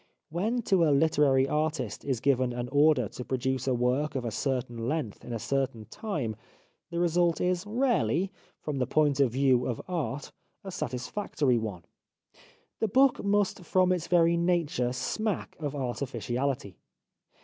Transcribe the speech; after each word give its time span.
When 0.31 0.63
to 0.63 0.83
a 0.85 0.89
literary 0.89 1.47
artist 1.47 2.03
is 2.03 2.19
given 2.21 2.53
an 2.53 2.69
order 2.69 3.07
to 3.09 3.23
produce 3.23 3.67
a 3.67 3.75
work 3.75 4.15
of 4.15 4.25
a 4.25 4.31
certain 4.31 4.87
length 4.89 5.23
in 5.23 5.31
a 5.31 5.37
certain 5.37 5.85
time, 5.91 6.35
the 6.89 6.97
result 6.97 7.39
is 7.39 7.67
rarely, 7.67 8.31
from 8.61 8.79
the 8.79 8.87
point 8.87 9.19
of 9.19 9.29
view 9.31 9.59
304 9.59 9.63
The 9.63 9.71
Life 9.71 9.73
of 9.77 9.79
Oscar 9.93 9.93
Wilde 9.93 10.25
of 10.25 10.25
art, 10.25 10.31
a 10.63 10.71
satisfactory 10.75 11.57
one. 11.59 11.85
The 12.79 12.87
book 12.87 13.23
must 13.23 13.59
from 13.63 13.91
its 13.91 14.07
very 14.07 14.35
nature 14.37 14.91
smack 14.91 15.55
of 15.59 15.75
artificiality. 15.75 16.77